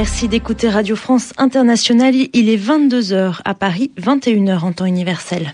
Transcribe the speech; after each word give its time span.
Merci 0.00 0.28
d'écouter 0.28 0.70
Radio 0.70 0.96
France 0.96 1.34
Internationale. 1.36 2.14
Il 2.14 2.48
est 2.48 2.56
22h 2.56 3.42
à 3.44 3.52
Paris, 3.52 3.90
21h 4.00 4.60
en 4.60 4.72
temps 4.72 4.86
universel. 4.86 5.52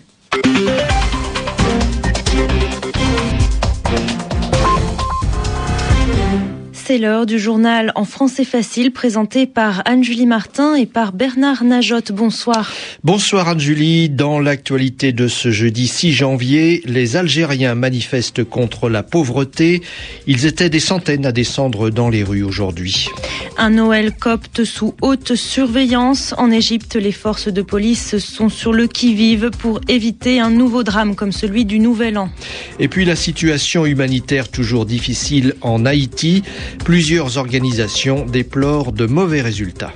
C'est 6.87 6.99
l'heure 6.99 7.27
du 7.27 7.41
journal 7.41 7.91
en 7.97 8.05
français 8.05 8.45
facile 8.45 8.93
présenté 8.93 9.47
par 9.47 9.83
Anne-Julie 9.87 10.25
Martin 10.25 10.77
et 10.77 10.87
par 10.87 11.13
Bernard 11.13 11.65
Najotte. 11.65 12.13
Bonsoir. 12.13 12.73
Bonsoir 13.03 13.49
Anne-Julie. 13.49 14.09
Dans 14.09 14.39
l'actualité 14.39 15.11
de 15.11 15.27
ce 15.27 15.51
jeudi 15.51 15.89
6 15.89 16.13
janvier, 16.13 16.83
les 16.85 17.17
Algériens 17.17 17.75
manifestent 17.75 18.45
contre 18.45 18.89
la 18.89 19.03
pauvreté. 19.03 19.83
Ils 20.29 20.47
étaient 20.47 20.71
des 20.71 20.79
centaines 20.79 21.27
à 21.27 21.33
descendre 21.33 21.91
dans 21.91 22.09
les 22.09 22.23
rues 22.23 22.45
aujourd'hui. 22.45 23.09
Un 23.59 23.71
Noël 23.71 24.13
copte 24.13 24.63
sous 24.63 24.95
haute 25.03 25.35
surveillance. 25.35 26.35
En 26.39 26.53
Égypte, 26.53 26.95
les 26.95 27.11
forces 27.11 27.49
de 27.49 27.63
police 27.63 28.19
sont 28.19 28.49
sur 28.49 28.73
le 28.73 28.87
qui-vive 28.87 29.51
pour 29.59 29.81
éviter 29.89 30.39
un 30.39 30.51
nouveau 30.51 30.85
drame 30.85 31.17
comme 31.17 31.33
celui 31.33 31.65
du 31.65 31.81
Nouvel 31.81 32.17
An. 32.17 32.29
Et 32.79 32.87
puis 32.87 33.05
la 33.05 33.17
situation 33.17 33.87
humanitaire 33.87 34.51
toujours 34.51 34.87
difficile 34.87 35.55
en 35.63 35.85
Haïti. 35.85 36.45
Plusieurs 36.85 37.39
organisations 37.39 38.25
déplorent 38.25 38.93
de 38.93 39.07
mauvais 39.07 39.41
résultats. 39.41 39.93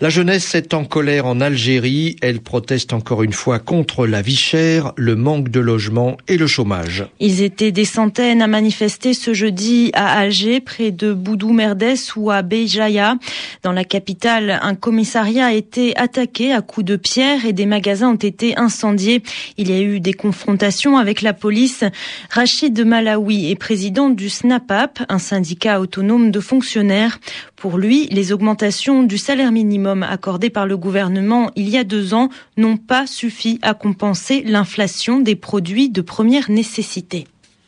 La 0.00 0.10
jeunesse 0.10 0.54
est 0.54 0.74
en 0.74 0.84
colère 0.84 1.26
en 1.26 1.40
Algérie. 1.40 2.14
Elle 2.22 2.38
proteste 2.38 2.92
encore 2.92 3.24
une 3.24 3.32
fois 3.32 3.58
contre 3.58 4.06
la 4.06 4.22
vie 4.22 4.36
chère, 4.36 4.92
le 4.94 5.16
manque 5.16 5.48
de 5.48 5.58
logement 5.58 6.16
et 6.28 6.36
le 6.36 6.46
chômage. 6.46 7.04
Ils 7.18 7.42
étaient 7.42 7.72
des 7.72 7.84
centaines 7.84 8.40
à 8.40 8.46
manifester 8.46 9.12
ce 9.12 9.34
jeudi 9.34 9.90
à 9.94 10.16
Alger, 10.16 10.60
près 10.60 10.92
de 10.92 11.12
Boudou 11.12 11.52
Merdes 11.52 11.96
ou 12.14 12.30
à 12.30 12.42
Béjaïa. 12.42 13.16
Dans 13.64 13.72
la 13.72 13.82
capitale, 13.82 14.60
un 14.62 14.76
commissariat 14.76 15.46
a 15.46 15.52
été 15.52 15.96
attaqué 15.96 16.52
à 16.52 16.62
coups 16.62 16.86
de 16.86 16.94
pierre 16.94 17.44
et 17.44 17.52
des 17.52 17.66
magasins 17.66 18.10
ont 18.10 18.14
été 18.14 18.56
incendiés. 18.56 19.24
Il 19.56 19.68
y 19.68 19.74
a 19.74 19.80
eu 19.80 19.98
des 19.98 20.14
confrontations 20.14 20.96
avec 20.96 21.22
la 21.22 21.32
police. 21.32 21.82
Rachid 22.30 22.78
Malawi 22.86 23.50
est 23.50 23.56
président 23.56 24.10
du 24.10 24.28
SNAPAP, 24.28 25.00
un 25.08 25.18
syndicat 25.18 25.80
autonome 25.80 26.30
de 26.30 26.38
fonctionnaires. 26.38 27.18
Pour 27.60 27.76
lui, 27.76 28.06
les 28.12 28.32
augmentations 28.32 29.02
du 29.02 29.18
salaire 29.18 29.50
minimum 29.50 30.04
accordés 30.04 30.48
par 30.48 30.64
le 30.64 30.76
gouvernement 30.76 31.50
il 31.56 31.68
y 31.68 31.76
a 31.76 31.82
deux 31.82 32.14
ans 32.14 32.28
n'ont 32.56 32.76
pas 32.76 33.06
suffi 33.06 33.58
à 33.62 33.74
compenser 33.74 34.44
l'inflation 34.46 35.18
des 35.18 35.34
produits 35.34 35.90
de 35.90 36.00
première 36.00 36.50
nécessité. 36.50 37.24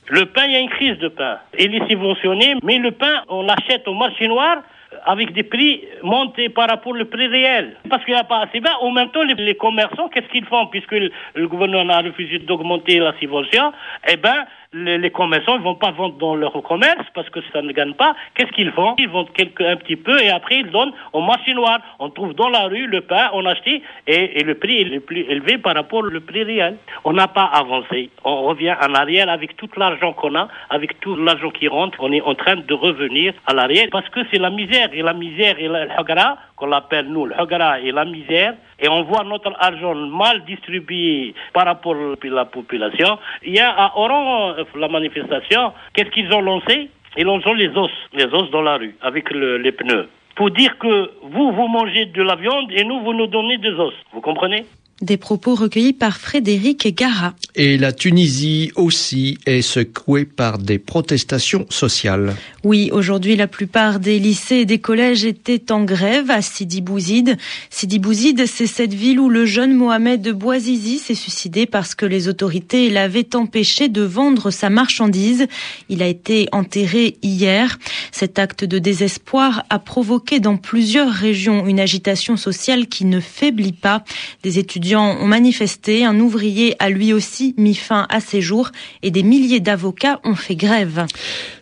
Le 0.09 0.27
pain, 0.27 0.45
il 0.47 0.53
y 0.53 0.57
a 0.57 0.61
une 0.61 0.71
crise 0.71 0.97
de 0.99 1.09
pain. 1.09 1.39
Il 1.59 1.75
est 1.75 1.89
subventionné, 1.89 2.55
mais 2.63 2.79
le 2.79 2.93
pain, 2.93 3.23
on 3.29 3.43
l'achète 3.43 3.89
au 3.89 3.95
marché 3.95 4.29
noir 4.29 4.63
avec 5.07 5.33
des 5.33 5.43
prix 5.43 5.83
montés 6.03 6.49
par 6.49 6.69
rapport 6.69 6.93
au 6.93 7.05
prix 7.05 7.27
réel. 7.27 7.77
Parce 7.89 8.05
qu'il 8.05 8.15
n'y 8.15 8.21
a 8.21 8.25
pas 8.25 8.43
assez 8.43 8.61
bas. 8.61 8.77
En 8.81 8.91
même 8.93 9.11
temps, 9.11 9.23
les, 9.23 9.55
commerçants, 9.57 10.09
qu'est-ce 10.09 10.29
qu'ils 10.29 10.45
font 10.47 10.67
Puisque 10.67 10.93
le, 10.93 11.11
le, 11.35 11.49
gouvernement 11.49 11.95
a 11.95 12.03
refusé 12.03 12.39
d'augmenter 12.39 12.99
la 12.99 13.13
subvention, 13.19 13.73
eh 14.09 14.17
ben, 14.17 14.45
les, 14.73 15.11
commerçants 15.11 15.59
ne 15.59 15.65
vont 15.65 15.75
pas 15.75 15.91
vendre 15.91 16.17
dans 16.19 16.37
leur 16.37 16.53
commerce 16.63 17.05
parce 17.15 17.29
que 17.31 17.41
ça 17.53 17.61
ne 17.63 17.73
gagne 17.73 17.95
pas. 17.95 18.15
Qu'est-ce 18.35 18.53
qu'ils 18.53 18.71
font? 18.71 18.95
Ils 18.99 19.09
vendent 19.09 19.33
quelque, 19.33 19.65
un 19.65 19.77
petit 19.77 19.97
peu 19.97 20.21
et 20.23 20.31
après 20.31 20.61
ils 20.61 20.71
donnent 20.71 20.93
au 21.13 21.21
marché 21.21 21.55
noir. 21.55 21.81
On 21.99 22.11
trouve 22.11 22.35
dans 22.35 22.49
la 22.49 22.67
rue 22.67 22.87
le 22.87 23.01
pain, 23.01 23.31
on 23.33 23.47
achète 23.47 23.83
et, 24.07 24.43
le 24.45 24.55
prix 24.55 24.83
est 24.83 24.85
le 24.85 25.01
plus 25.01 25.23
élevé 25.23 25.59
par 25.59 25.75
rapport 25.75 26.05
au 26.05 26.21
prix 26.21 26.45
réel. 26.45 26.77
On 27.05 27.13
n'a 27.13 27.29
pas 27.29 27.45
avancé. 27.45 28.11
On 28.25 28.43
revient 28.43 28.75
en 28.81 28.95
arrière 28.95 29.29
avec 29.29 29.57
tout 29.57 29.69
l'argent 29.77 30.13
qu'on 30.13 30.35
a, 30.37 30.49
avec 30.71 31.01
tout 31.01 31.17
l'argent 31.17 31.51
qui 31.51 31.67
rentre. 31.67 31.99
On 32.01 32.13
est 32.13 32.23
en 32.23 32.35
train 32.35 32.57
de 32.57 32.75
revenir 32.75 33.35
à 33.47 33.55
l'arrière 33.55 33.89
parce 33.91 34.09
que 34.11 34.21
c'est 34.31 34.39
la 34.39 34.51
misère 34.51 34.91
et 34.93 35.03
la 35.03 35.15
misère 35.15 35.59
et 35.59 35.69
le 35.69 35.91
hagara 35.99 36.39
qu'on 36.57 36.67
l'appelle 36.67 37.07
nous 37.07 37.27
le 37.27 37.41
hagara 37.41 37.81
et 37.81 37.91
la 37.91 38.05
misère 38.05 38.55
et 38.81 38.89
on 38.89 39.03
voit 39.03 39.25
notre 39.25 39.53
argent 39.59 39.95
mal 39.95 40.45
distribué 40.45 41.35
par 41.53 41.67
rapport 41.67 41.95
à 41.95 42.27
la 42.27 42.45
population. 42.45 43.19
Il 43.45 43.55
y 43.55 43.61
a 43.61 43.71
à 43.71 43.97
Oran 43.97 44.55
la 44.77 44.89
manifestation, 44.89 45.73
qu'est-ce 45.93 46.11
qu'ils 46.11 46.33
ont 46.33 46.41
lancé? 46.41 46.91
Ils 47.17 47.25
lancent 47.25 47.45
les 47.57 47.69
os, 47.77 47.91
les 48.13 48.27
os 48.27 48.51
dans 48.51 48.63
la 48.63 48.77
rue, 48.77 48.97
avec 49.03 49.31
les 49.31 49.73
pneus. 49.73 50.09
Pour 50.37 50.51
dire 50.51 50.79
que 50.79 51.11
vous, 51.23 51.53
vous 51.53 51.69
mangez 51.69 52.07
de 52.07 52.23
la 52.23 52.37
viande 52.37 52.71
et 52.71 52.85
nous, 52.85 53.01
vous 53.01 53.13
nous 53.13 53.27
donnez 53.27 53.59
des 53.59 53.73
os. 53.73 53.95
Vous 54.13 54.21
comprenez? 54.21 54.65
Des 55.01 55.17
propos 55.17 55.55
recueillis 55.55 55.93
par 55.93 56.19
Frédéric 56.19 56.95
Gara. 56.95 57.35
Et 57.55 57.79
la 57.79 57.93
Tunisie 57.93 58.71
aussi 58.77 59.39
est 59.47 59.63
secouée 59.63 60.25
par 60.25 60.59
des 60.59 60.79
protestations 60.79 61.67
sociales. 61.71 62.37
Oui, 62.65 62.91
aujourd'hui, 62.93 63.37
la 63.37 63.47
plupart 63.47 63.99
des 63.99 64.19
lycées 64.19 64.57
et 64.57 64.65
des 64.67 64.79
collèges 64.79 65.25
étaient 65.25 65.73
en 65.73 65.85
grève 65.85 66.31
à 66.31 66.43
Sidi 66.43 66.83
Bouzid. 66.83 67.39
Sidi 67.71 67.99
Bouzid, 67.99 68.47
c'est 68.47 68.67
cette 68.67 68.93
ville 68.93 69.21
où 69.21 69.31
le 69.31 69.47
jeune 69.47 69.75
Mohamed 69.75 70.29
Bouazizi 70.33 70.99
s'est 70.99 71.15
suicidé 71.15 71.65
parce 71.65 71.95
que 71.95 72.05
les 72.05 72.29
autorités 72.29 72.91
l'avaient 72.91 73.35
empêché 73.35 73.89
de 73.89 74.03
vendre 74.03 74.51
sa 74.51 74.69
marchandise. 74.69 75.47
Il 75.89 76.03
a 76.03 76.07
été 76.07 76.49
enterré 76.53 77.17
hier. 77.23 77.79
Cet 78.13 78.39
acte 78.39 78.65
de 78.65 78.79
désespoir 78.79 79.65
a 79.71 79.79
provoqué 79.79 80.41
dans 80.41 80.59
plusieurs 80.59 81.11
régions 81.11 81.67
une 81.67 81.81
agitation 81.81 82.37
sociale 82.37 82.87
qui 82.87 83.07
ne 83.07 83.21
faiblit 83.21 83.73
pas. 83.73 84.05
Des 84.43 84.59
étudiants 84.59 84.90
ont 84.97 85.25
manifesté, 85.27 86.05
un 86.05 86.19
ouvrier 86.19 86.75
a 86.79 86.91
lui 86.91 87.13
aussi 87.13 87.55
mis 87.57 87.75
fin 87.75 88.07
à 88.11 88.21
ses 88.21 88.41
jours 88.41 88.71
et 89.03 89.11
des 89.11 89.23
milliers 89.23 89.61
d'avocats 89.61 90.21
ont 90.25 90.35
fait 90.35 90.57
grève. 90.57 91.07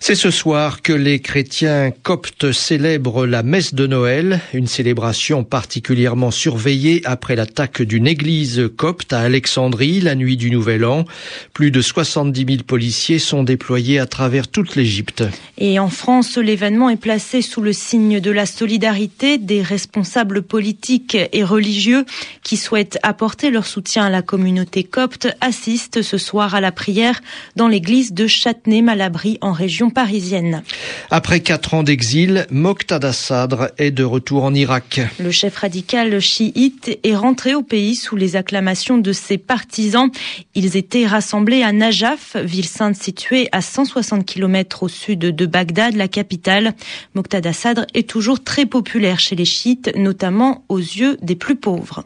C'est 0.00 0.14
ce 0.14 0.30
soir 0.30 0.82
que 0.82 0.92
les 0.92 1.20
chrétiens 1.20 1.90
coptes 1.90 2.52
célèbrent 2.52 3.26
la 3.26 3.42
messe 3.42 3.74
de 3.74 3.86
Noël, 3.86 4.40
une 4.54 4.66
célébration 4.66 5.44
particulièrement 5.44 6.30
surveillée 6.30 7.02
après 7.04 7.36
l'attaque 7.36 7.82
d'une 7.82 8.06
église 8.06 8.70
copte 8.76 9.12
à 9.12 9.20
Alexandrie 9.20 10.00
la 10.00 10.14
nuit 10.14 10.36
du 10.36 10.50
Nouvel 10.50 10.84
An. 10.84 11.04
Plus 11.52 11.70
de 11.70 11.80
70 11.80 12.46
000 12.46 12.62
policiers 12.66 13.18
sont 13.18 13.42
déployés 13.42 13.98
à 13.98 14.06
travers 14.06 14.48
toute 14.48 14.76
l'Égypte. 14.76 15.24
Et 15.58 15.78
en 15.78 15.88
France, 15.88 16.38
l'événement 16.38 16.88
est 16.88 16.96
placé 16.96 17.42
sous 17.42 17.60
le 17.60 17.72
signe 17.72 18.20
de 18.20 18.30
la 18.30 18.46
solidarité 18.46 19.38
des 19.38 19.62
responsables 19.62 20.42
politiques 20.42 21.16
et 21.32 21.44
religieux 21.44 22.04
qui 22.42 22.56
souhaitent 22.56 22.98
apporter 23.02 23.17
leur 23.50 23.66
soutien 23.66 24.04
à 24.04 24.10
la 24.10 24.22
communauté 24.22 24.84
copte 24.84 25.28
assistent 25.40 26.02
ce 26.02 26.18
soir 26.18 26.54
à 26.54 26.60
la 26.60 26.72
prière 26.72 27.20
dans 27.56 27.68
l'église 27.68 28.12
de 28.12 28.26
Châtenay-Malabry 28.26 29.38
en 29.40 29.52
région 29.52 29.90
parisienne. 29.90 30.62
Après 31.10 31.40
quatre 31.40 31.74
ans 31.74 31.82
d'exil, 31.82 32.46
Moqtada 32.50 33.12
Sadr 33.12 33.68
est 33.78 33.90
de 33.90 34.04
retour 34.04 34.44
en 34.44 34.54
Irak. 34.54 35.00
Le 35.18 35.30
chef 35.30 35.56
radical 35.56 36.20
chiite 36.20 36.98
est 37.02 37.16
rentré 37.16 37.54
au 37.54 37.62
pays 37.62 37.96
sous 37.96 38.16
les 38.16 38.36
acclamations 38.36 38.98
de 38.98 39.12
ses 39.12 39.38
partisans. 39.38 40.10
Ils 40.54 40.76
étaient 40.76 41.06
rassemblés 41.06 41.62
à 41.62 41.72
Najaf, 41.72 42.36
ville 42.36 42.66
sainte 42.66 42.96
située 42.96 43.48
à 43.52 43.60
160 43.60 44.24
km 44.24 44.84
au 44.84 44.88
sud 44.88 45.20
de 45.20 45.46
Bagdad, 45.46 45.94
la 45.94 46.08
capitale. 46.08 46.74
Moqtada 47.14 47.52
Sadr 47.52 47.84
est 47.94 48.08
toujours 48.08 48.42
très 48.42 48.66
populaire 48.66 49.18
chez 49.18 49.34
les 49.36 49.44
chiites, 49.44 49.90
notamment 49.96 50.64
aux 50.68 50.78
yeux 50.78 51.16
des 51.22 51.36
plus 51.36 51.56
pauvres. 51.56 52.04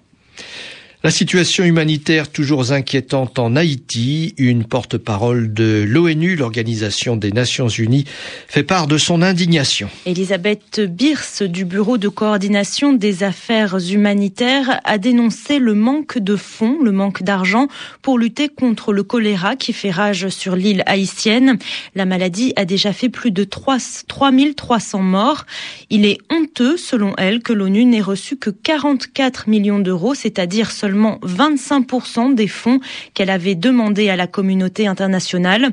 La 1.05 1.11
situation 1.11 1.65
humanitaire 1.65 2.31
toujours 2.31 2.71
inquiétante 2.71 3.41
en 3.41 3.57
Haïti. 3.57 4.35
Une 4.39 4.63
porte-parole 4.63 5.53
de 5.53 5.85
l'ONU, 5.85 6.37
l'Organisation 6.37 7.17
des 7.17 7.33
Nations 7.33 7.67
Unies, 7.67 8.05
fait 8.47 8.63
part 8.63 8.87
de 8.87 8.99
son 8.99 9.21
indignation. 9.21 9.91
Elisabeth 10.07 10.81
Birse 10.81 11.43
du 11.43 11.65
Bureau 11.65 11.99
de 11.99 12.09
coordination 12.09 12.93
des 12.93 13.25
affaires 13.25 13.79
humanitaires 13.91 14.81
a 14.85 14.97
dénoncé 14.99 15.59
le 15.59 15.75
manque 15.75 16.19
de 16.19 16.37
fonds, 16.37 16.79
le 16.81 16.93
manque 16.93 17.25
d'argent 17.25 17.67
pour 18.01 18.17
lutter 18.17 18.49
contre 18.49 18.93
le 18.93 19.03
choléra 19.03 19.57
qui 19.57 19.73
fait 19.73 19.91
rage 19.91 20.29
sur 20.29 20.55
l'île 20.55 20.85
haïtienne. 20.87 21.59
La 21.97 22.05
maladie 22.05 22.53
a 22.55 22.65
déjà 22.65 22.93
fait 22.93 23.09
plus 23.09 23.33
de 23.33 23.43
3, 23.43 23.79
3300 24.07 25.01
morts. 25.01 25.47
Il 25.91 26.07
est 26.07 26.19
honteux, 26.31 26.77
selon 26.77 27.13
elle, 27.19 27.43
que 27.43 27.53
l'ONU 27.53 27.87
n'ait 27.87 28.01
reçu 28.01 28.37
que 28.37 28.51
44 28.51 29.49
millions 29.49 29.81
d'euros, 29.81 30.15
c'est-à-dire 30.15 30.71
seulement 30.71 30.92
seulement 30.93 31.19
25% 31.25 32.35
des 32.35 32.49
fonds 32.49 32.79
qu'elle 33.15 33.31
avait 33.31 33.55
demandé 33.55 34.11
à 34.11 34.17
la 34.17 34.27
communauté 34.27 34.87
internationale. 34.87 35.71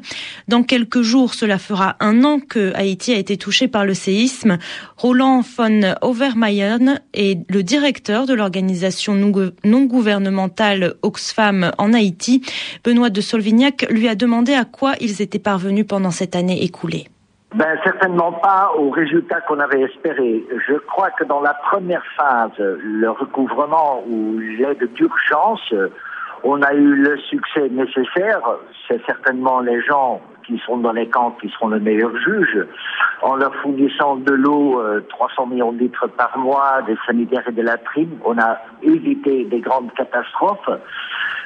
Dans 0.48 0.63
quelques 0.63 1.01
jours, 1.01 1.33
cela 1.33 1.57
fera 1.57 1.98
un 2.00 2.24
an 2.24 2.39
que 2.39 2.74
Haïti 2.74 3.12
a 3.12 3.18
été 3.18 3.36
touché 3.36 3.68
par 3.68 3.86
le 3.86 3.94
séisme. 3.94 4.60
Roland 4.95 5.42
von 5.42 5.94
Overmayern 6.01 7.01
est 7.13 7.39
le 7.51 7.63
directeur 7.63 8.27
de 8.27 8.33
l'organisation 8.33 9.13
non 9.66 9.83
gouvernementale 9.83 10.94
Oxfam 11.01 11.72
en 11.77 11.94
Haïti. 11.94 12.42
Benoît 12.86 13.10
de 13.10 13.19
Solvignac 13.19 13.88
lui 13.89 14.07
a 14.07 14.15
demandé 14.15 14.54
à 14.54 14.63
quoi 14.63 14.94
ils 15.01 15.22
étaient 15.22 15.38
parvenus 15.38 15.86
pendant 15.86 16.12
cette 16.12 16.38
année 16.38 16.63
écoulée. 16.63 17.07
Ben, 17.56 17.80
certainement 17.84 18.31
pas 18.34 18.72
aux 18.78 18.92
résultats 18.92 19.42
qu'on 19.42 19.60
avait 19.60 19.81
espérés. 19.81 20.46
Je 20.68 20.75
crois 20.75 21.10
que 21.10 21.24
dans 21.24 21.42
la 21.42 21.56
première 21.56 22.06
phase, 22.16 22.51
le 22.60 23.10
recouvrement 23.10 24.04
ou 24.07 24.38
l'aide 24.38 24.88
d'urgence, 24.94 25.74
on 26.44 26.62
a 26.62 26.74
eu 26.74 26.96
le 26.96 27.18
succès 27.18 27.68
nécessaire. 27.69 28.42
C'est 28.88 29.04
certainement 29.07 29.62
les 29.62 29.81
gens 29.81 30.22
qui 30.46 30.62
sont 30.66 30.78
dans 30.78 30.92
les 30.92 31.07
camps 31.10 31.36
qui 31.42 31.50
seront 31.50 31.69
le 31.69 31.80
meilleur 31.80 32.16
juge, 32.18 32.68
en 33.24 33.36
leur 33.36 33.54
fournissant 33.56 34.18
de 34.18 34.34
l'eau, 34.34 34.81
300 35.10 35.48
millions 35.48 35.72
de 35.72 35.80
litres 35.80 36.07
par 36.07 36.38
mois, 36.38 36.84
des 36.84 36.98
sanitaires 37.07 37.48
et 37.48 37.51
des 37.51 37.63
latrines. 37.63 38.18
On 38.25 38.38
a 38.38 38.60
évité 38.84 39.46
des 39.46 39.60
grandes 39.60 39.92
catastrophes. 39.94 40.69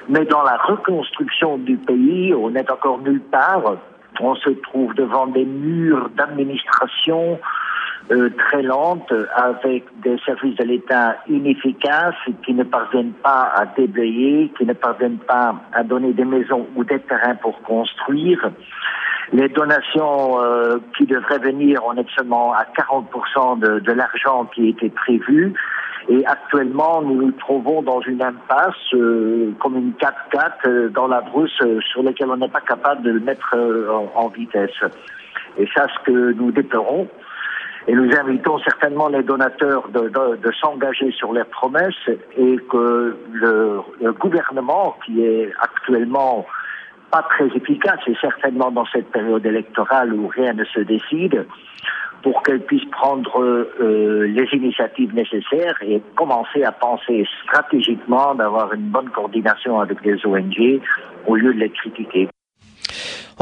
Mais 0.10 0.26
dans 0.26 0.44
la 0.44 0.58
reconstruction 0.58 1.58
du 1.60 1.78
pays, 1.78 2.34
on 2.34 2.50
n'est 2.50 2.70
encore 2.70 3.00
nulle 3.00 3.22
part. 3.22 3.78
On 4.26 4.36
se 4.36 4.52
trouve 4.52 4.94
devant 4.96 5.28
des 5.28 5.44
murs 5.44 6.10
d'administration 6.16 7.40
euh, 8.12 8.30
très 8.38 8.62
lentes, 8.62 9.14
avec 9.36 9.84
des 10.02 10.18
services 10.26 10.56
de 10.56 10.64
l'État 10.64 11.18
inefficaces 11.28 12.16
qui 12.46 12.54
ne 12.54 12.64
parviennent 12.64 13.12
pas 13.22 13.52
à 13.54 13.66
déblayer, 13.66 14.50
qui 14.58 14.66
ne 14.66 14.72
parviennent 14.72 15.20
pas 15.20 15.56
à 15.74 15.84
donner 15.84 16.14
des 16.14 16.24
maisons 16.24 16.68
ou 16.78 16.86
des 16.86 17.00
terrains 17.00 17.36
pour 17.36 17.62
construire. 17.64 18.50
Les 19.34 19.50
donations 19.50 20.42
euh, 20.42 20.78
qui 20.98 21.06
devraient 21.06 21.40
venir, 21.40 21.82
on 21.86 21.96
est 21.98 22.10
seulement 22.16 22.54
à 22.54 22.64
40% 22.64 23.60
de, 23.60 23.80
de 23.80 23.92
l'argent 23.92 24.46
qui 24.56 24.70
était 24.70 24.90
prévu. 24.90 25.54
Et 26.10 26.26
actuellement, 26.26 27.02
nous 27.02 27.16
nous 27.16 27.32
trouvons 27.32 27.82
dans 27.82 28.02
une 28.02 28.22
impasse, 28.22 28.76
euh, 28.94 29.52
comme 29.60 29.78
une 29.78 29.94
4x4 29.94 30.52
euh, 30.66 30.90
dans 30.90 31.08
la 31.08 31.22
brousse, 31.22 31.58
euh, 31.62 31.80
sur 31.82 32.04
laquelle 32.04 32.30
on 32.30 32.38
n'est 32.38 32.50
pas 32.50 32.62
capable 32.62 33.04
de 33.04 33.12
le 33.12 33.20
mettre 33.22 33.56
en, 34.16 34.28
vitesse. 34.28 34.72
Et 35.58 35.68
ça, 35.76 35.88
ce 35.88 36.04
que 36.04 36.34
nous 36.34 36.52
déplorons. 36.52 37.08
Et 37.88 37.94
nous 37.94 38.10
invitons 38.16 38.60
certainement 38.60 39.10
les 39.10 39.24
donateurs 39.24 39.90
de, 39.90 40.52
s'engager 40.62 41.12
sur 41.12 41.34
les 41.34 41.44
promesses 41.44 42.10
et 42.38 42.58
que 42.70 43.18
le, 43.32 43.82
gouvernement, 44.14 44.96
qui 45.06 45.24
est 45.24 45.52
actuellement 45.62 46.46
pas 47.12 47.24
très 47.30 47.48
efficace, 47.48 48.00
et 48.08 48.16
certainement 48.20 48.72
dans 48.72 48.86
cette 48.86 49.12
période 49.12 49.46
électorale 49.46 50.14
où 50.14 50.28
rien 50.28 50.54
ne 50.54 50.64
se 50.64 50.80
décide, 50.80 51.46
pour 52.24 52.42
qu'elle 52.42 52.62
puisse 52.62 52.86
prendre 52.86 53.40
euh, 53.40 54.26
les 54.28 54.48
initiatives 54.54 55.14
nécessaires 55.14 55.78
et 55.82 56.02
commencer 56.16 56.64
à 56.64 56.72
penser 56.72 57.26
stratégiquement 57.44 58.34
d'avoir 58.34 58.74
une 58.74 58.90
bonne 58.90 59.10
coordination 59.10 59.80
avec 59.80 60.04
les 60.04 60.26
ONG 60.26 60.82
au 61.28 61.36
lieu 61.36 61.54
de 61.54 61.60
les 61.60 61.70
critiquer. 61.70 62.30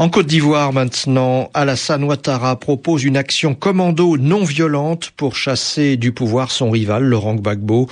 En 0.02 0.08
Côte 0.08 0.26
d'Ivoire 0.26 0.72
maintenant, 0.72 1.48
Alassane 1.54 2.02
Ouattara 2.02 2.58
propose 2.58 3.04
une 3.04 3.16
action 3.16 3.54
commando 3.54 4.16
non 4.16 4.42
violente 4.42 5.12
pour 5.16 5.36
chasser 5.36 5.96
du 5.96 6.10
pouvoir 6.10 6.50
son 6.50 6.72
rival, 6.72 7.04
Laurent 7.04 7.36
Gbagbo. 7.36 7.88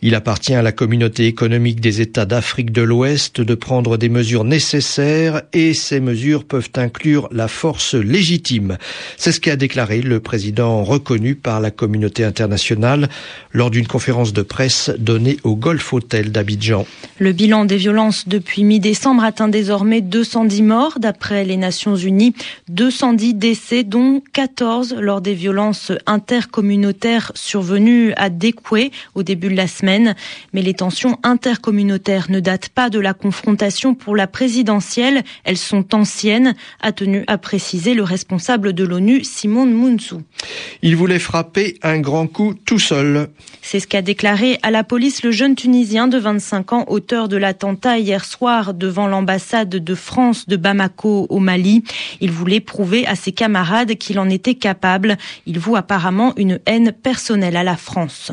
Il 0.00 0.16
appartient 0.16 0.54
à 0.54 0.62
la 0.62 0.72
communauté 0.72 1.28
économique 1.28 1.80
des 1.80 2.00
États 2.00 2.24
d'Afrique 2.24 2.72
de 2.72 2.82
l'Ouest 2.82 3.40
de 3.40 3.54
prendre 3.54 3.96
des 3.96 4.08
mesures 4.08 4.42
nécessaires 4.42 5.42
et 5.52 5.72
ces 5.72 6.00
mesures 6.00 6.42
peuvent 6.42 6.70
inclure 6.74 7.28
la 7.30 7.46
force 7.46 7.94
légitime. 7.94 8.76
C'est 9.16 9.30
ce 9.30 9.38
qu'a 9.38 9.54
déclaré 9.54 10.02
le 10.02 10.18
président 10.18 10.82
reconnu 10.82 11.36
par 11.36 11.60
la 11.60 11.70
communauté 11.70 12.24
internationale 12.24 13.08
lors 13.52 13.70
d'une 13.70 13.86
conférence 13.86 14.32
de 14.32 14.42
presse 14.42 14.90
donnée 14.98 15.36
au 15.44 15.54
Golf 15.54 15.92
Hotel 15.92 16.32
d'Abidjan. 16.32 16.86
Le 17.20 17.30
bilan 17.30 17.66
des 17.66 17.76
violences 17.76 18.26
depuis 18.26 18.64
mi-décembre 18.64 19.22
atteint 19.22 19.46
désormais 19.46 20.00
210 20.00 20.62
morts 20.62 20.98
d'après 20.98 21.44
les 21.44 21.51
Nations 21.56 21.96
Unies, 21.96 22.34
210 22.68 23.34
décès, 23.34 23.84
dont 23.84 24.22
14 24.32 24.96
lors 24.98 25.20
des 25.20 25.34
violences 25.34 25.92
intercommunautaires 26.06 27.32
survenues 27.34 28.12
à 28.16 28.30
Dekwe 28.30 28.90
au 29.14 29.22
début 29.22 29.48
de 29.48 29.56
la 29.56 29.66
semaine. 29.66 30.14
Mais 30.52 30.62
les 30.62 30.74
tensions 30.74 31.18
intercommunautaires 31.22 32.30
ne 32.30 32.40
datent 32.40 32.68
pas 32.68 32.90
de 32.90 32.98
la 32.98 33.14
confrontation 33.14 33.94
pour 33.94 34.16
la 34.16 34.26
présidentielle. 34.26 35.22
Elles 35.44 35.56
sont 35.56 35.94
anciennes, 35.94 36.54
a 36.80 36.92
tenu 36.92 37.24
à 37.26 37.38
préciser 37.38 37.94
le 37.94 38.02
responsable 38.02 38.72
de 38.72 38.84
l'ONU, 38.84 39.24
Simon 39.24 39.66
Mounsou. 39.66 40.22
Il 40.82 40.96
voulait 40.96 41.18
frapper 41.18 41.78
un 41.82 42.00
grand 42.00 42.26
coup 42.26 42.54
tout 42.54 42.78
seul. 42.78 43.28
C'est 43.60 43.80
ce 43.80 43.86
qu'a 43.86 44.02
déclaré 44.02 44.58
à 44.62 44.70
la 44.70 44.84
police 44.84 45.22
le 45.22 45.30
jeune 45.30 45.54
Tunisien 45.54 46.08
de 46.08 46.18
25 46.18 46.72
ans, 46.72 46.84
auteur 46.88 47.28
de 47.28 47.36
l'attentat 47.36 47.98
hier 47.98 48.24
soir 48.24 48.74
devant 48.74 49.06
l'ambassade 49.06 49.70
de 49.70 49.94
France 49.94 50.48
de 50.48 50.56
Bamako 50.56 51.26
au 51.32 51.40
Mali. 51.40 51.82
Il 52.20 52.30
voulait 52.30 52.60
prouver 52.60 53.06
à 53.06 53.16
ses 53.16 53.32
camarades 53.32 53.96
qu'il 53.96 54.18
en 54.18 54.28
était 54.28 54.54
capable. 54.54 55.16
Il 55.46 55.58
voue 55.58 55.76
apparemment 55.76 56.32
une 56.36 56.60
haine 56.66 56.92
personnelle 56.92 57.56
à 57.56 57.64
la 57.64 57.76
France. 57.76 58.32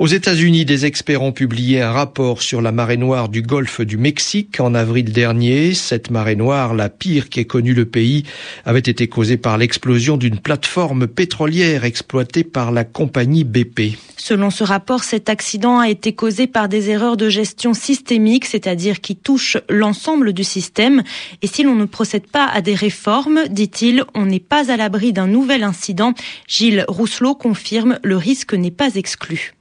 Aux 0.00 0.06
États-Unis, 0.06 0.64
des 0.64 0.86
experts 0.86 1.20
ont 1.20 1.30
publié 1.30 1.82
un 1.82 1.92
rapport 1.92 2.40
sur 2.40 2.62
la 2.62 2.72
marée 2.72 2.96
noire 2.96 3.28
du 3.28 3.42
golfe 3.42 3.82
du 3.82 3.98
Mexique 3.98 4.58
en 4.58 4.74
avril 4.74 5.12
dernier. 5.12 5.74
Cette 5.74 6.10
marée 6.10 6.36
noire, 6.36 6.72
la 6.72 6.88
pire 6.88 7.28
qu'ait 7.28 7.44
connue 7.44 7.74
le 7.74 7.84
pays, 7.84 8.24
avait 8.64 8.78
été 8.78 9.08
causée 9.08 9.36
par 9.36 9.58
l'explosion 9.58 10.16
d'une 10.16 10.38
plateforme 10.38 11.06
pétrolière 11.06 11.84
exploitée 11.84 12.44
par 12.44 12.72
la 12.72 12.84
compagnie 12.84 13.44
BP. 13.44 13.98
Selon 14.16 14.48
ce 14.48 14.64
rapport, 14.64 15.04
cet 15.04 15.28
accident 15.28 15.78
a 15.78 15.90
été 15.90 16.14
causé 16.14 16.46
par 16.46 16.70
des 16.70 16.88
erreurs 16.88 17.18
de 17.18 17.28
gestion 17.28 17.74
systémique, 17.74 18.46
c'est-à-dire 18.46 19.02
qui 19.02 19.16
touchent 19.16 19.58
l'ensemble 19.68 20.32
du 20.32 20.44
système. 20.44 21.02
Et 21.42 21.46
si 21.46 21.62
l'on 21.62 21.74
ne 21.74 21.84
procède 21.84 22.26
pas 22.26 22.46
à 22.46 22.62
des 22.62 22.74
réformes, 22.74 23.40
dit-il, 23.50 24.04
on 24.14 24.24
n'est 24.24 24.40
pas 24.40 24.72
à 24.72 24.78
l'abri 24.78 25.12
d'un 25.12 25.26
nouvel 25.26 25.62
incident. 25.62 26.14
Gilles 26.48 26.86
Rousselot 26.88 27.34
confirme, 27.34 27.98
le 28.02 28.16
risque 28.16 28.54
n'est 28.54 28.70
pas 28.70 28.94
exclu. 28.94 29.52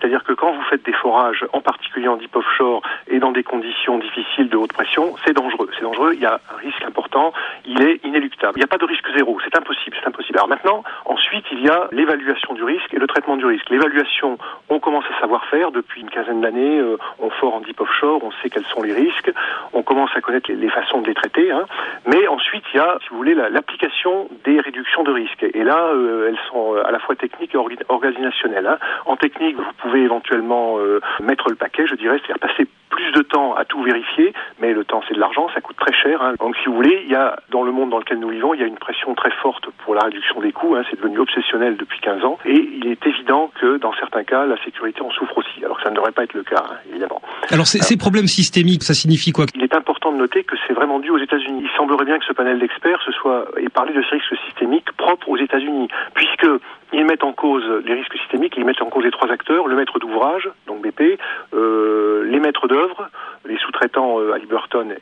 C'est-à-dire 0.00 0.24
que 0.24 0.32
quand 0.32 0.52
vous 0.52 0.62
faites 0.62 0.84
des 0.84 0.92
forages, 0.92 1.44
en 1.52 1.60
particulier 1.60 2.08
en 2.08 2.16
deep 2.16 2.34
offshore 2.34 2.82
et 3.08 3.18
dans 3.18 3.32
des 3.32 3.42
conditions 3.42 3.98
difficiles 3.98 4.48
de 4.48 4.56
haute 4.56 4.72
pression, 4.72 5.14
c'est 5.24 5.34
dangereux. 5.34 5.68
C'est 5.76 5.82
dangereux, 5.82 6.12
il 6.14 6.20
y 6.20 6.26
a 6.26 6.40
un 6.52 6.56
risque 6.56 6.82
important, 6.84 7.32
il 7.66 7.82
est 7.82 8.02
inéluctable. 8.04 8.54
Il 8.56 8.60
n'y 8.60 8.64
a 8.64 8.68
pas 8.68 8.78
de 8.78 8.86
risque 8.86 9.06
zéro, 9.14 9.38
c'est 9.44 9.56
impossible, 9.56 9.96
c'est 10.00 10.08
impossible. 10.08 10.38
Alors 10.38 10.48
maintenant, 10.48 10.82
ensuite, 11.04 11.44
il 11.52 11.60
y 11.60 11.68
a 11.68 11.88
l'évaluation 11.92 12.54
du 12.54 12.64
risque 12.64 12.94
et 12.94 12.98
le 12.98 13.06
traitement 13.06 13.36
du 13.36 13.44
risque. 13.44 13.68
L'évaluation, 13.68 14.38
on 14.70 14.78
commence 14.78 15.04
à 15.14 15.20
savoir 15.20 15.44
faire 15.46 15.70
depuis 15.70 16.00
une 16.00 16.10
quinzaine 16.10 16.40
d'années, 16.40 16.78
euh, 16.78 16.96
on 17.18 17.28
fort 17.30 17.54
en 17.54 17.60
deep 17.60 17.80
offshore, 17.80 18.24
on 18.24 18.30
sait 18.42 18.48
quels 18.48 18.64
sont 18.66 18.82
les 18.82 18.94
risques, 18.94 19.30
on 19.74 19.82
commence 19.82 20.10
à 20.14 20.20
connaître 20.20 20.50
les, 20.50 20.68
façons 20.70 21.02
de 21.02 21.08
les 21.08 21.14
traiter, 21.14 21.50
hein. 21.50 21.66
mais 22.06 22.26
ensuite, 22.28 22.64
il 22.72 22.78
y 22.78 22.80
a, 22.80 22.96
si 23.02 23.10
vous 23.10 23.16
voulez, 23.18 23.34
l'application 23.34 24.28
des 24.44 24.60
réductions 24.60 25.02
de 25.02 25.12
risque. 25.12 25.42
Et 25.42 25.64
là, 25.64 25.88
euh, 25.88 26.28
elles 26.28 26.38
sont 26.50 26.74
euh, 26.74 26.86
à 26.86 26.90
la 26.90 26.98
fois 27.00 27.16
techniques 27.16 27.54
et 27.54 27.58
organisationnelles. 27.88 28.66
Hein. 28.66 28.78
En 29.06 29.16
technique, 29.16 29.56
vous 29.56 29.72
pouvez 29.78 29.89
pouvez 29.90 30.04
éventuellement 30.04 30.78
euh, 30.78 31.00
mettre 31.22 31.48
le 31.48 31.56
paquet, 31.56 31.86
je 31.86 31.94
dirais, 31.96 32.18
c'est-à-dire 32.18 32.38
passer 32.38 32.66
plus 32.90 33.12
de 33.12 33.22
temps 33.22 33.54
à 33.54 33.64
tout 33.64 33.82
vérifier, 33.82 34.32
mais 34.60 34.72
le 34.72 34.84
temps 34.84 35.02
c'est 35.08 35.14
de 35.14 35.20
l'argent, 35.20 35.48
ça 35.54 35.60
coûte 35.60 35.76
très 35.76 35.92
cher. 35.92 36.22
Hein. 36.22 36.34
Donc 36.38 36.56
si 36.56 36.66
vous 36.66 36.74
voulez, 36.74 37.02
il 37.04 37.10
y 37.10 37.14
a 37.14 37.38
dans 37.50 37.62
le 37.62 37.72
monde 37.72 37.90
dans 37.90 37.98
lequel 37.98 38.18
nous 38.18 38.28
vivons, 38.28 38.54
il 38.54 38.60
y 38.60 38.64
a 38.64 38.66
une 38.66 38.78
pression 38.78 39.14
très 39.14 39.30
forte 39.42 39.66
pour 39.84 39.94
la 39.94 40.02
réduction 40.02 40.40
des 40.40 40.52
coûts, 40.52 40.74
hein. 40.76 40.82
c'est 40.90 40.96
devenu 40.96 41.18
obsessionnel 41.18 41.76
depuis 41.76 42.00
15 42.00 42.24
ans, 42.24 42.38
et 42.44 42.54
il 42.54 42.86
est 42.86 43.04
évident 43.06 43.50
que 43.60 43.78
dans 43.78 43.92
certains 43.94 44.24
cas, 44.24 44.44
la 44.46 44.62
sécurité 44.64 45.02
en 45.02 45.10
souffre 45.10 45.38
aussi, 45.38 45.64
alors 45.64 45.76
que 45.78 45.84
ça 45.84 45.90
ne 45.90 45.96
devrait 45.96 46.12
pas 46.12 46.24
être 46.24 46.34
le 46.34 46.42
cas, 46.42 46.64
hein, 46.68 46.76
évidemment. 46.90 47.22
Alors 47.50 47.66
ces 47.66 47.96
problèmes 47.96 48.26
systémiques, 48.26 48.82
ça 48.82 48.94
signifie 48.94 49.32
quoi? 49.32 49.46
Il 49.54 49.62
est 49.62 49.74
important 49.74 49.89
noter 50.20 50.44
que 50.44 50.56
c'est 50.66 50.72
vraiment 50.74 51.00
dû 51.00 51.10
aux 51.10 51.18
États-Unis. 51.18 51.62
Il 51.62 51.76
semblerait 51.76 52.04
bien 52.04 52.18
que 52.18 52.24
ce 52.24 52.32
panel 52.32 52.58
d'experts 52.58 53.00
se 53.02 53.12
soit 53.12 53.46
et 53.56 53.68
parler 53.68 53.92
de 53.92 54.02
ces 54.02 54.16
risques 54.16 54.36
systémiques 54.46 54.92
propres 54.92 55.28
aux 55.28 55.36
États-Unis, 55.36 55.88
puisque 56.14 56.46
ils 56.92 57.04
mettent 57.04 57.24
en 57.24 57.32
cause 57.32 57.64
les 57.84 57.94
risques 57.94 58.16
systémiques, 58.18 58.54
ils 58.56 58.64
mettent 58.64 58.82
en 58.82 58.90
cause 58.90 59.04
les 59.04 59.10
trois 59.10 59.30
acteurs, 59.30 59.68
le 59.68 59.76
maître 59.76 59.98
d'ouvrage, 59.98 60.48
donc 60.66 60.82
BP, 60.82 61.18
euh, 61.54 62.24
les 62.24 62.40
maîtres 62.40 62.66
d'œuvre, 62.68 63.08
les 63.46 63.56
sous-traitants 63.58 64.20
euh, 64.20 64.36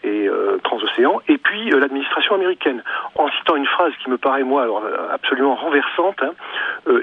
et 0.04 0.28
euh, 0.28 0.58
Transocéan, 0.62 1.20
et 1.28 1.38
puis 1.38 1.72
euh, 1.72 1.80
l'administration 1.80 2.34
américaine. 2.34 2.82
En 3.14 3.28
citant 3.30 3.56
une 3.56 3.66
phrase 3.66 3.92
qui 4.02 4.10
me 4.10 4.18
paraît, 4.18 4.42
moi, 4.42 4.62
alors, 4.62 4.82
absolument 5.12 5.54
renversante, 5.54 6.22
hein, 6.22 6.32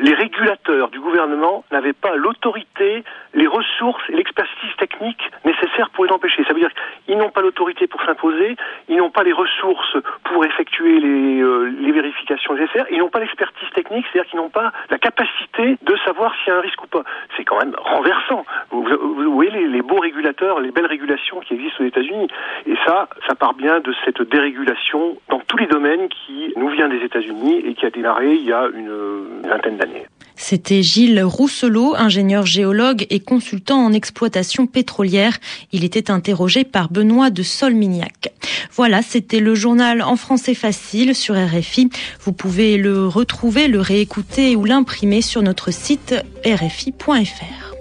les 0.01 0.13
régulateurs 0.13 0.89
du 0.89 1.00
gouvernement 1.00 1.63
n'avaient 1.72 1.94
pas 1.94 2.15
l'autorité, 2.15 3.04
les 3.34 3.48
ressources 3.48 4.04
et 4.10 4.15
l'expertise 4.15 4.75
technique 4.77 5.22
nécessaires 5.44 5.89
pour 5.92 6.06
les 6.06 6.12
empêcher. 6.12 6.44
Ça 6.46 6.54
veut 6.54 6.60
dire 6.60 6.72
qu'ils 7.06 7.18
n'ont 7.18 7.30
pas 7.30 7.42
l'autorité 7.42 7.88
pour 7.88 8.01
s'imposer, 8.04 8.56
ils 8.88 8.98
n'ont 8.98 9.12
pas 9.12 9.24
les 9.24 9.34
ressources 9.34 9.98
pour 10.24 10.46
effectuer 10.46 11.00
les, 11.00 11.44
les 11.80 11.92
vérifications 11.92 12.56
nécessaires, 12.56 12.86
ils 12.92 13.00
n'ont 13.00 13.10
pas 13.10 13.20
l'expertise 13.20 13.70
technique, 13.74 14.06
c'est-à-dire 14.12 14.30
qu'ils 14.30 14.39
n'ont 14.39 14.50
pas 14.50 14.72
la 14.89 14.98
capacité 14.98 15.77
de 15.82 15.96
savoir 16.06 16.34
s'il 16.38 16.48
y 16.48 16.51
a 16.51 16.58
un 16.58 16.62
risque 16.62 16.84
ou 16.84 16.88
pas. 16.88 17.04
C'est 17.38 17.44
quand 17.44 17.60
même 17.60 17.75
renversant. 17.77 18.46
Vous, 18.72 18.84
vous 18.84 19.34
voyez 19.34 19.51
les, 19.51 19.68
les 19.68 19.82
beaux 19.82 20.00
régulateurs, 20.00 20.60
les 20.60 20.72
belles 20.72 20.86
régulations 20.86 21.39
qui 21.42 21.54
existent 21.54 21.84
aux 21.84 21.88
États-Unis. 21.88 22.27
Et 22.65 22.75
ça, 22.86 23.08
ça 23.27 23.36
part 23.36 23.54
bien 23.54 23.80
de 23.80 23.94
cette 24.04 24.22
dérégulation 24.22 25.18
dans 25.30 25.39
tous 25.39 25.58
les 25.58 25.68
domaines 25.68 26.08
qui 26.10 26.54
nous 26.56 26.70
vient 26.70 26.88
des 26.88 27.04
États-Unis 27.04 27.63
et 27.65 27.74
qui 27.74 27.86
a 27.86 27.89
démarré 27.89 28.34
il 28.34 28.46
y 28.46 28.54
a 28.54 28.68
C'était 30.36 30.84
Gilles 30.84 31.24
Rousselot, 31.24 31.96
ingénieur 31.96 32.46
géologue 32.46 33.08
et 33.10 33.20
consultant 33.20 33.84
en 33.84 33.94
exploitation 33.94 34.68
pétrolière. 34.68 35.38
Il 35.72 35.84
était 35.84 36.12
interrogé 36.12 36.64
par 36.64 36.92
Benoît 36.92 37.30
de 37.30 37.42
Solmignac. 37.42 38.34
Voilà, 38.74 39.02
c'était 39.02 39.40
le 39.40 39.56
journal 39.56 40.02
en 40.02 40.18
français 40.18 40.54
facile 40.54 41.16
sur 41.16 41.36
RFI. 41.36 41.90
Vous 42.22 42.34
pouvez 42.34 42.78
le 42.78 43.08
retrouver, 43.08 43.68
le 43.68 43.80
réécouter 43.80 44.56
ou 44.56 44.66
l'imprimer 44.66 45.22
sur 45.22 45.42
notre 45.42 45.72
site 45.72 46.16
rfi.fr. 46.46 47.75